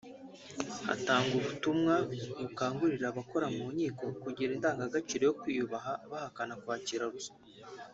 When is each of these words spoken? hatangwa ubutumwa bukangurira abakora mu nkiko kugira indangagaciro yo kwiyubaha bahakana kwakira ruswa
hatangwa 0.87 1.33
ubutumwa 1.39 1.93
bukangurira 2.41 3.05
abakora 3.09 3.45
mu 3.55 3.65
nkiko 3.73 4.05
kugira 4.23 4.51
indangagaciro 4.53 5.21
yo 5.25 5.35
kwiyubaha 5.39 5.91
bahakana 6.09 6.53
kwakira 6.63 7.05
ruswa 7.13 7.37